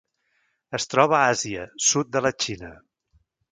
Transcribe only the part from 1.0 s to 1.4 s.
a